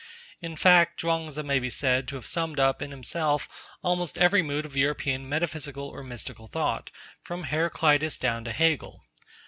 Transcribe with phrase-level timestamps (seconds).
[0.41, 3.47] In fact, Chuang Tzu may be said to have summed up in himself
[3.83, 6.89] almost every mood of European metaphysical or mystical thought,
[7.21, 9.03] from Heraclitus down to Hegel.